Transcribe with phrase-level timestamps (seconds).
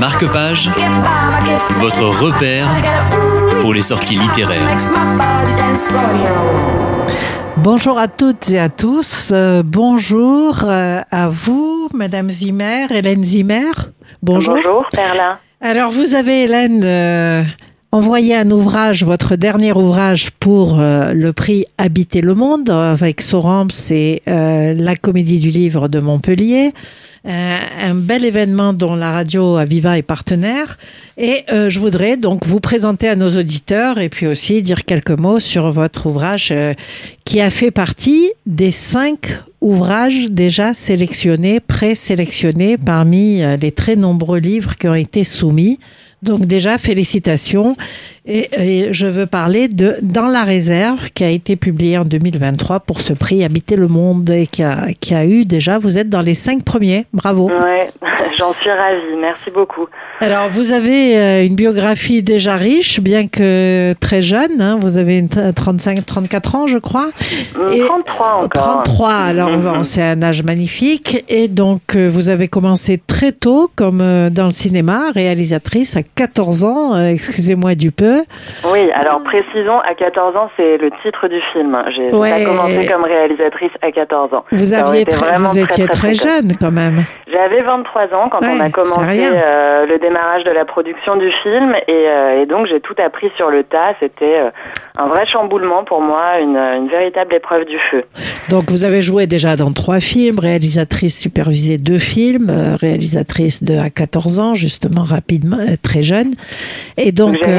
[0.00, 0.70] Marque-Page,
[1.76, 2.68] votre repère
[3.60, 4.78] pour les sorties littéraires.
[7.58, 9.28] Bonjour à toutes et à tous.
[9.30, 13.72] Euh, bonjour euh, à vous, Madame Zimmer, Hélène Zimmer.
[14.22, 14.54] Bonjour.
[14.54, 15.38] Bonjour, Perla.
[15.60, 17.42] Alors, vous avez, Hélène, euh,
[17.92, 23.70] envoyé un ouvrage, votre dernier ouvrage pour euh, le prix Habiter le monde avec Soram,
[23.70, 26.72] c'est euh, la comédie du livre de Montpellier.
[27.26, 30.78] Euh, un bel événement dont la radio Aviva est partenaire.
[31.18, 35.38] Et je voudrais donc vous présenter à nos auditeurs et puis aussi dire quelques mots
[35.38, 36.54] sur votre ouvrage
[37.26, 44.76] qui a fait partie des cinq ouvrages déjà sélectionnés, présélectionnés parmi les très nombreux livres
[44.76, 45.78] qui ont été soumis.
[46.22, 47.76] Donc déjà, félicitations.
[48.26, 52.80] Et, et, je veux parler de Dans la réserve, qui a été publié en 2023
[52.80, 56.08] pour ce prix Habiter le monde et qui a, qui a eu déjà, vous êtes
[56.08, 57.06] dans les cinq premiers.
[57.12, 57.48] Bravo.
[57.48, 57.90] Ouais,
[58.38, 59.16] j'en suis ravie.
[59.20, 59.86] Merci beaucoup.
[60.20, 64.60] Alors, vous avez euh, une biographie déjà riche, bien que très jeune.
[64.60, 67.08] Hein, vous avez 35-34 ans, je crois.
[67.72, 68.82] Et 33 encore.
[68.84, 69.50] 33, alors
[69.82, 71.24] c'est un âge magnifique.
[71.30, 76.02] Et donc, euh, vous avez commencé très tôt, comme euh, dans le cinéma, réalisatrice à
[76.02, 78.09] 14 ans, excusez-moi du peu.
[78.72, 81.80] Oui, alors précisons, à 14 ans, c'est le titre du film.
[81.94, 82.44] J'ai Ouais.
[82.44, 84.44] commencé comme réalisatrice à 14 ans.
[84.52, 86.22] Vous, aviez très- vous étiez très, précoce.
[86.22, 87.04] jeune quand même.
[87.32, 91.30] J'avais 23 ans quand Ouais, on a commencé euh, le démarrage de la production du
[91.42, 93.94] film et, euh, et donc j'ai tout appris sur le tas.
[94.00, 94.50] C'était euh,
[94.98, 98.04] un vrai chamboulement pour moi, une, une véritable épreuve du feu.
[98.48, 103.90] Donc, vous avez joué déjà dans trois films, réalisatrice supervisée deux films, réalisatrice de à
[103.90, 106.32] 14 ans, justement rapidement, très jeune.
[106.96, 107.50] Et donc, j'ai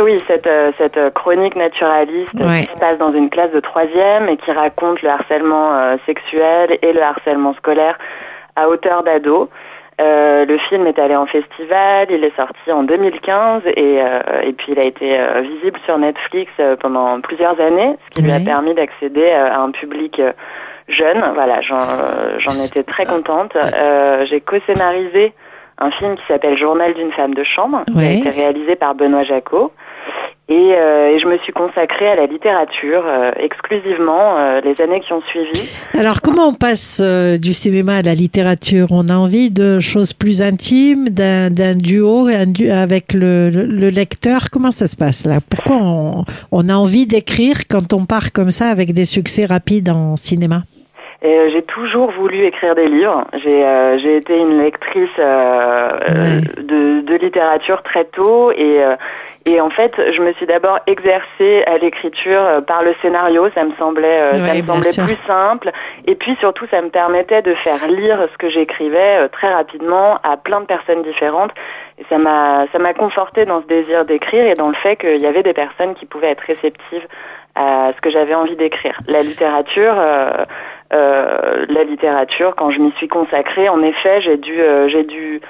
[0.00, 2.64] oui, cette, euh, cette euh, chronique naturaliste Ouais.
[2.66, 6.78] qui se passe dans une classe de troisième et qui raconte le harcèlement euh, sexuel
[6.82, 7.98] et le harcèlement scolaire
[8.56, 9.48] à hauteur d'ado.
[10.00, 14.52] Euh, le film est allé en festival, il est sorti en 2015 et, euh, et
[14.52, 18.40] puis il a été euh, visible sur Netflix pendant plusieurs années, ce qui lui a
[18.40, 20.20] permis d'accéder à un public
[20.88, 21.22] jeune.
[21.34, 23.56] Voilà, j'en étais très contente.
[24.24, 25.32] J'ai co-scénarisé
[25.78, 28.18] un film qui s'appelle Journal d'une femme de chambre, qui a Ouais.
[28.18, 29.72] été réalisé par Benoît Jacot.
[30.46, 35.00] Et, euh, et je me suis consacrée à la littérature euh, exclusivement euh, les années
[35.00, 35.86] qui ont suivi.
[35.98, 38.88] Alors, comment on passe euh, du cinéma à la littérature?
[38.90, 44.50] On a envie de choses plus intimes, d'un d'un duo avec le, le- le lecteur?
[44.52, 45.36] Comment ça se passe là?
[45.48, 49.88] Pourquoi on, on a envie d'écrire quand on part comme ça avec des succès rapides
[49.88, 50.64] en cinéma?
[51.22, 53.24] Et euh, j'ai toujours voulu écrire des livres.
[53.34, 58.96] J'ai euh, j'ai été une lectrice euh, euh, de, de littérature très tôt et euh,
[59.46, 63.46] et en fait, je me suis d'abord exercée à l'écriture euh, par le scénario.
[63.54, 65.04] Ça me semblait, ça me semblait sûr.
[65.04, 65.70] plus simple.
[66.06, 70.38] Et puis surtout, ça me permettait de faire lire ce que j'écrivais très rapidement à
[70.38, 71.50] plein de personnes différentes.
[71.98, 75.20] Et ça m'a, ça m'a conforté dans ce désir d'écrire et dans le fait qu'il
[75.20, 77.06] y avait des personnes qui pouvaient être réceptives
[77.54, 78.98] à ce que j'avais envie d'écrire.
[79.06, 80.44] La littérature, euh,
[80.92, 85.40] euh, la littérature, quand je m'y suis consacrée, en effet, j'ai dû, euh, j'ai dû,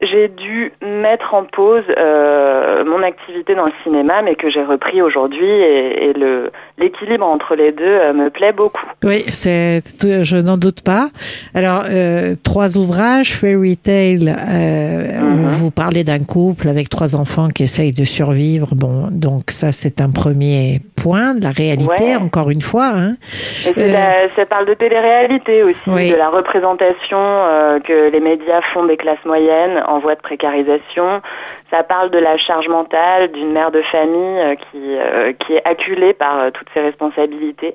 [0.00, 5.02] j'ai dû mettre en pause euh, mon activité dans le cinéma, mais que j'ai repris
[5.02, 8.84] aujourd'hui et, et le l'équilibre entre les deux euh, me plaît beaucoup.
[9.02, 11.08] Oui, c'est, je n'en doute pas.
[11.54, 15.46] Alors, euh, trois ouvrages, Fairy Tale, euh, où Mhm.
[15.46, 18.74] vous parlez d'un couple avec trois enfants qui essayent de survivre.
[18.74, 22.16] Bon, donc ça, c'est un premier point de la réalité, Ouais.
[22.16, 22.90] encore une fois.
[22.94, 23.16] Hein.
[23.66, 26.10] Et c'est Euh, la- ça parle de télé-réalité aussi, Oui.
[26.10, 31.20] de la représentation euh, que les médias font des classes moyennes en voie de précarisation.
[31.70, 36.12] Ça parle de la charge mentale d'une mère de famille qui, euh, qui est acculée
[36.12, 37.74] par euh, toutes ses responsabilités.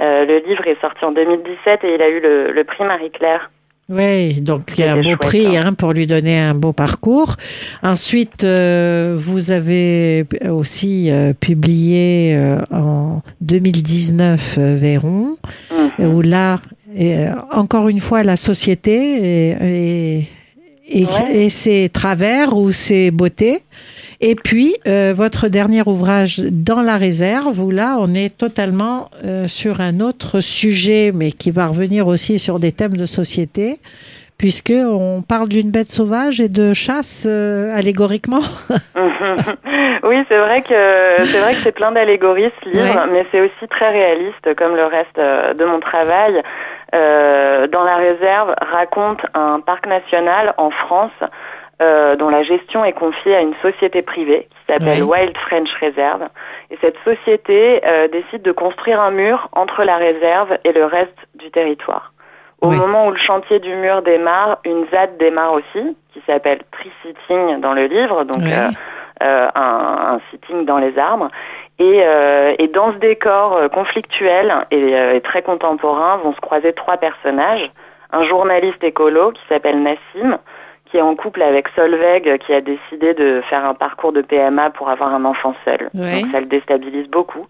[0.00, 3.50] Euh, le livre est sorti en 2017 et il a eu le, le prix Marie-Claire.
[3.90, 5.64] Oui, donc il y a un beau chouette, prix hein.
[5.66, 7.36] hein, pour lui donner un beau parcours.
[7.82, 12.34] Ensuite, euh, vous avez aussi euh, publié
[12.72, 15.36] en 2019 euh, Véron,
[15.98, 16.06] Mhm.
[16.14, 16.60] où là,
[17.52, 20.28] encore une fois, la société et, et,
[20.88, 21.36] et, Ouais.
[21.44, 23.60] et ses travers ou ses beautés.
[24.26, 29.48] Et puis, euh, votre dernier ouvrage, Dans la réserve, où là, on est totalement euh,
[29.48, 33.80] sur un autre sujet, mais qui va revenir aussi sur des thèmes de société,
[34.38, 38.40] puisque on parle d'une bête sauvage et de chasse euh, allégoriquement.
[40.04, 43.12] oui, c'est vrai que c'est vrai que c'est plein d'allégories ce livre, Ouais.
[43.12, 46.40] mais c'est aussi très réaliste, comme le reste euh, de mon travail.
[46.94, 51.10] Euh, dans la réserve, raconte un parc national en France
[51.82, 55.02] euh, dont la gestion est confiée à une société privée qui s'appelle.
[55.02, 56.28] Wild French Reserve.
[56.70, 61.18] Et cette société euh, décide de construire un mur entre la réserve et le reste
[61.34, 62.12] du territoire.
[62.64, 67.60] Au moment où le chantier du mur démarre, une ZAD démarre aussi, qui s'appelle Tri-Sitting
[67.60, 68.70] dans le livre, donc euh,
[69.22, 71.30] euh, un, sitting dans les arbres.
[71.78, 77.70] Et, euh, et dans ce décor conflictuel et, très contemporain vont se croiser trois personnages.
[78.12, 80.38] Un journaliste écolo qui s'appelle Nassim,
[80.94, 84.70] qui est en couple avec Solveig, qui a décidé de faire un parcours de PMA
[84.70, 85.90] pour avoir un enfant seul.
[85.92, 87.48] Donc ça le déstabilise beaucoup.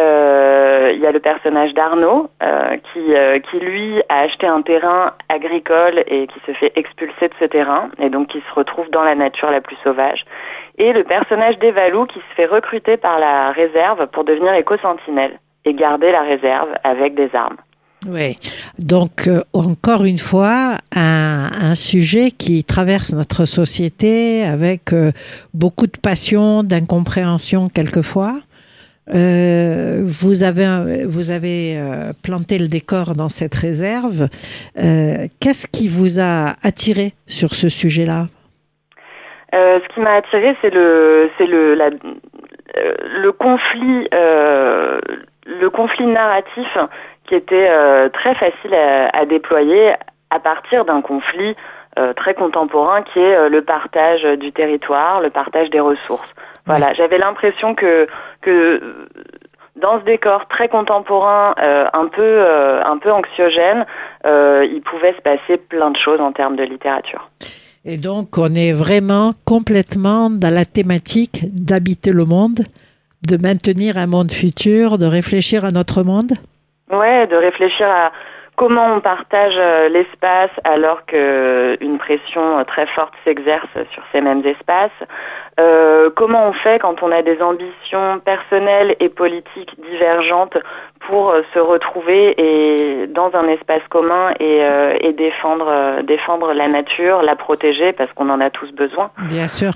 [0.00, 4.62] Euh, il y a le personnage d'Arnaud euh, qui, euh, qui lui a acheté un
[4.62, 8.90] terrain agricole et qui se fait expulser de ce terrain et donc qui se retrouve
[8.90, 10.24] dans la nature la plus sauvage.
[10.76, 15.72] Et le personnage d'Evalou qui se fait recruter par la réserve pour devenir éco-sentinelle et
[15.72, 17.58] garder la réserve avec des armes.
[18.08, 18.36] Oui,
[18.78, 24.94] donc encore une fois, un, sujet qui traverse notre société avec
[25.52, 28.40] beaucoup de passion, d'incompréhension quelquefois.
[29.14, 34.28] Euh, vous avez, vous avez euh, planté le décor dans cette réserve.
[34.78, 38.26] Euh, qu'est-ce qui vous a attiré sur ce sujet-là?
[39.52, 41.74] Ce qui m'a attiré, c'est le, le,
[43.22, 44.06] le conflit,
[45.46, 46.66] le conflit narratif
[47.26, 47.68] qui était
[48.10, 49.94] très facile à, déployer
[50.30, 51.56] à partir d'un conflit
[52.16, 56.28] très contemporain qui est le partage du territoire, le partage des ressources.
[56.66, 58.06] Voilà, j'avais l'impression que,
[58.42, 59.06] que
[59.80, 63.86] dans ce décor très contemporain, euh, un, peu, euh, un peu anxiogène,
[64.26, 67.30] euh, il pouvait se passer plein de choses en termes de littérature.
[67.84, 72.60] Et donc, on est vraiment complètement dans la thématique d'habiter le monde,
[73.22, 76.32] de maintenir un monde futur, de réfléchir à notre monde
[76.90, 78.12] Ouais, de réfléchir à
[78.56, 79.56] comment on partage
[79.90, 84.90] l'espace alors qu'une pression très forte s'exerce sur ces mêmes espaces,
[85.58, 90.58] euh, comment on fait quand on a des ambitions personnelles et politiques divergentes
[91.00, 97.22] pour euh, se retrouver et dans un espace commun et, euh, défendre, défendre la nature,
[97.22, 99.10] la protéger parce qu'on en a tous besoin?
[99.30, 99.72] Bien sûr.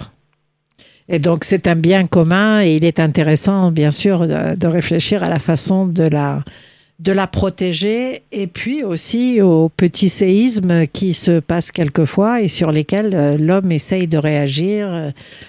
[1.13, 5.29] Et donc c'est un bien commun et il est intéressant bien sûr de réfléchir à
[5.29, 6.45] la façon de la
[7.01, 12.73] de la protéger et puis aussi aux petits séismes qui se passent quelquefois et sur
[12.73, 14.87] lesquels euh, l'homme essaye de réagir.
[14.89, 15.09] Euh,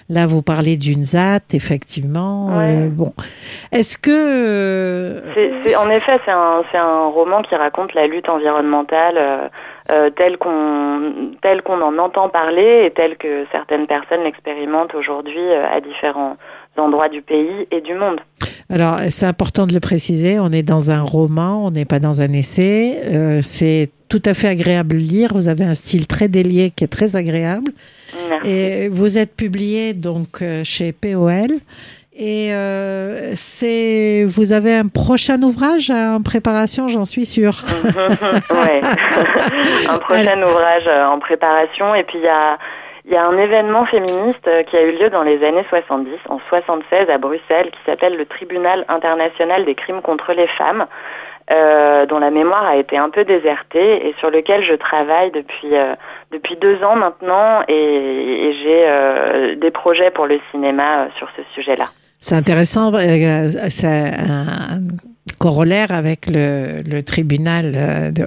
[0.09, 2.47] là, vous parlez d'une ZAT, effectivement.
[2.51, 3.13] Euh, bon,
[3.73, 5.21] est-ce que
[5.77, 9.49] en effet, c'est un, un, roman qui raconte la lutte environnementale
[10.15, 15.81] telle qu'on telle qu'on en entend parler et telle que certaines personnes l'expérimentent aujourd'hui à
[15.81, 16.37] différents
[16.77, 18.21] endroits du pays et du monde.
[18.71, 22.21] Alors, c'est important de le préciser, on est dans un roman, on n'est pas dans
[22.21, 23.01] un essai.
[23.03, 25.31] Euh, c'est tout à fait agréable de lire.
[25.33, 27.71] Vous avez un style très délié qui est très agréable.
[28.45, 31.49] Et vous êtes publié donc euh, chez POL.
[32.15, 37.65] Et euh, c'est, vous avez un prochain ouvrage en préparation, j'en suis sûre.
[37.83, 38.81] oui,
[39.89, 41.93] un prochain ouvrage en préparation.
[41.93, 42.57] Et puis il y a
[43.11, 46.11] il y a un événement féministe euh, qui a eu lieu dans les années 70,
[46.29, 50.85] en 76 à Bruxelles, qui s'appelle le Tribunal international des crimes contre les femmes,
[51.51, 55.75] euh, dont la mémoire a été un peu désertée et sur lequel je travaille depuis,
[55.75, 55.93] euh,
[56.31, 61.85] depuis deux ans maintenant et, j'ai des projets pour le cinéma sur ce sujet-là.
[62.19, 64.79] C'est intéressant, c'est un
[65.39, 68.25] corollaire avec le, le tribunal euh, de,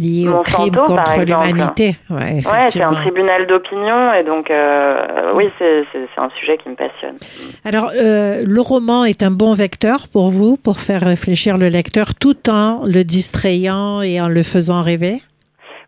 [0.00, 1.96] lié au crime contre l'humanité.
[2.10, 5.84] Ouais, c'est un tribunal d'opinion et donc euh, oui, c'est
[6.16, 7.16] un sujet qui me passionne.
[7.64, 12.14] Alors, euh, le roman est un bon vecteur pour vous, pour faire réfléchir le lecteur
[12.14, 15.22] tout en le distrayant et en le faisant rêver?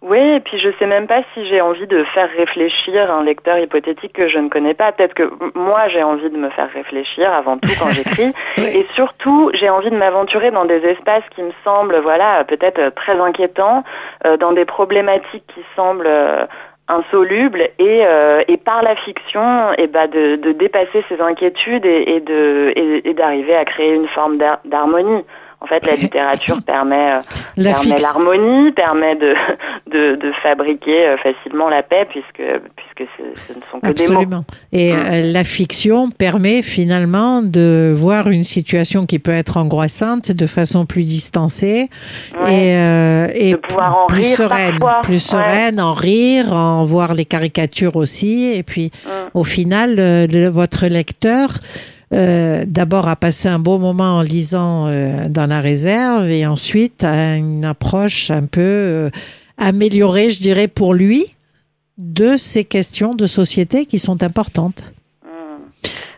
[0.08, 3.58] Oui, et puis je sais même pas si j'ai envie de faire réfléchir un lecteur
[3.58, 4.92] hypothétique que je ne connais pas.
[4.92, 9.50] Peut-être que moi j'ai envie de me faire réfléchir avant tout quand j'écris, et surtout
[9.54, 13.82] j'ai envie de m'aventurer dans des espaces qui me semblent, voilà, peut-être très inquiétants,
[14.24, 16.46] euh, dans des problématiques qui semblent euh,
[16.86, 22.16] insolubles, et, euh, et par la fiction, et bah de, de dépasser ces inquiétudes et,
[22.16, 25.24] et de et d'arriver à créer une forme d'harmonie.
[25.60, 27.20] En fait, la littérature permet euh,
[27.56, 29.34] l'harmonie, permet de,
[29.90, 32.42] de, fabriquer euh, facilement la paix, puisque,
[32.76, 34.42] puisque ce, ne sont que des mots.
[34.72, 34.96] Et mm.
[34.96, 40.86] euh, la fiction permet finalement de voir une situation qui peut être angoissante de façon
[40.86, 41.88] plus distancée
[42.48, 47.24] et, et de pouvoir en plus rire sereine, plus sereine, en rire, en voir les
[47.24, 48.52] caricatures aussi.
[48.54, 49.08] Et puis, mm.
[49.34, 49.96] au final,
[50.50, 51.50] votre lecteur
[52.12, 57.02] euh, d'abord à passer un beau moment en lisant euh, dans la réserve et ensuite
[57.02, 59.10] à une approche un peu euh,
[59.58, 61.34] améliorée, je dirais, pour lui
[61.98, 64.92] de ces questions de société qui sont importantes.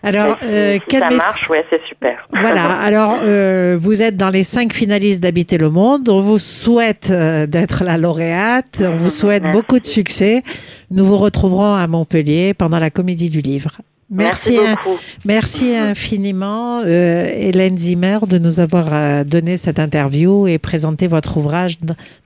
[0.03, 2.27] Alors, Et si, euh, si ça marche, ouais, c'est super.
[2.31, 6.09] Voilà, alors euh, vous êtes dans les cinq finalistes d'Habiter le Monde.
[6.09, 8.81] On vous souhaite euh, d'être la lauréate.
[8.81, 9.59] On vous souhaite Merci.
[9.59, 10.43] beaucoup de succès.
[10.91, 13.73] Nous vous retrouverons à Montpellier pendant la Comédie du Livre.
[14.11, 14.99] Merci, Merci beaucoup.
[15.27, 21.37] merci infiniment, euh, Hélène Zimmer, de nous avoir euh, donné cette interview et présenté votre
[21.37, 21.77] ouvrage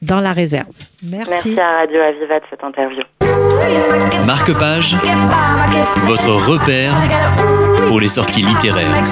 [0.00, 0.68] dans la réserve.
[1.02, 3.02] Merci à Radio Aviva de cette interview.
[4.24, 4.96] Marque-page,
[6.04, 6.94] votre repère
[7.88, 9.02] pour les sorties littéraires.